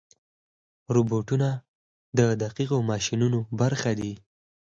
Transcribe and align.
روبوټونه 0.95 1.49
د 2.17 2.19
دقیقو 2.43 2.77
ماشینونو 2.89 3.39
برخه 3.59 3.91
دي. 3.99 4.11